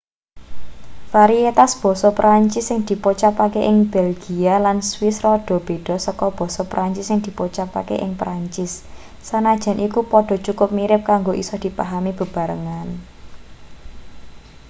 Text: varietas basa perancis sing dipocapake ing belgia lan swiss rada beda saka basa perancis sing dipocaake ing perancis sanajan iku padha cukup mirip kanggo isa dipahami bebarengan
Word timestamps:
varietas 1.15 1.71
basa 1.83 2.09
perancis 2.17 2.65
sing 2.67 2.79
dipocapake 2.89 3.61
ing 3.71 3.77
belgia 3.95 4.53
lan 4.65 4.77
swiss 4.91 5.17
rada 5.25 5.57
beda 5.67 5.95
saka 6.05 6.27
basa 6.37 6.61
perancis 6.71 7.05
sing 7.09 7.19
dipocaake 7.25 7.95
ing 8.05 8.11
perancis 8.19 8.71
sanajan 9.29 9.77
iku 9.87 9.99
padha 10.11 10.35
cukup 10.45 10.69
mirip 10.77 11.01
kanggo 11.09 11.31
isa 11.43 11.55
dipahami 11.63 12.11
bebarengan 12.19 12.87